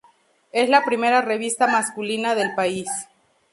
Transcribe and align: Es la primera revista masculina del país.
Es 0.51 0.67
la 0.67 0.83
primera 0.83 1.21
revista 1.21 1.67
masculina 1.67 2.33
del 2.33 2.55
país. 2.55 2.87